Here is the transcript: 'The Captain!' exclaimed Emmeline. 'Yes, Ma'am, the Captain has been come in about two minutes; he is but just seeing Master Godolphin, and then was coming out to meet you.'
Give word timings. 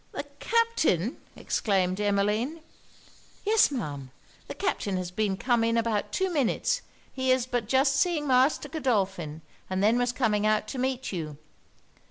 'The 0.13 0.25
Captain!' 0.39 1.17
exclaimed 1.35 2.01
Emmeline. 2.01 2.61
'Yes, 3.45 3.69
Ma'am, 3.69 4.09
the 4.47 4.55
Captain 4.55 4.97
has 4.97 5.11
been 5.11 5.37
come 5.37 5.63
in 5.63 5.77
about 5.77 6.11
two 6.11 6.31
minutes; 6.31 6.81
he 7.13 7.31
is 7.31 7.45
but 7.45 7.67
just 7.67 7.95
seeing 7.95 8.25
Master 8.25 8.67
Godolphin, 8.67 9.43
and 9.69 9.83
then 9.83 9.99
was 9.99 10.11
coming 10.11 10.43
out 10.43 10.67
to 10.69 10.79
meet 10.79 11.11
you.' 11.11 11.37